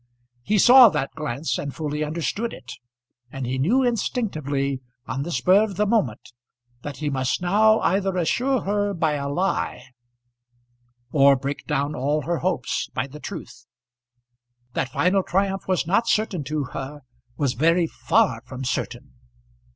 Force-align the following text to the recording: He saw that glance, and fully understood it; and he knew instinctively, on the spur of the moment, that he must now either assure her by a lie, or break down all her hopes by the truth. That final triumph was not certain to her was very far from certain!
He 0.41 0.57
saw 0.57 0.89
that 0.89 1.13
glance, 1.13 1.59
and 1.59 1.75
fully 1.75 2.03
understood 2.03 2.53
it; 2.53 2.71
and 3.31 3.45
he 3.45 3.59
knew 3.59 3.83
instinctively, 3.83 4.81
on 5.05 5.21
the 5.21 5.31
spur 5.31 5.63
of 5.63 5.75
the 5.75 5.85
moment, 5.85 6.33
that 6.81 6.97
he 6.97 7.11
must 7.11 7.39
now 7.39 7.79
either 7.81 8.17
assure 8.17 8.61
her 8.61 8.95
by 8.95 9.11
a 9.13 9.29
lie, 9.29 9.89
or 11.11 11.35
break 11.35 11.67
down 11.67 11.93
all 11.93 12.23
her 12.23 12.39
hopes 12.39 12.89
by 12.95 13.05
the 13.05 13.19
truth. 13.19 13.67
That 14.73 14.89
final 14.89 15.21
triumph 15.21 15.67
was 15.67 15.85
not 15.85 16.09
certain 16.09 16.43
to 16.45 16.63
her 16.73 17.01
was 17.37 17.53
very 17.53 17.85
far 17.85 18.41
from 18.47 18.65
certain! 18.65 19.13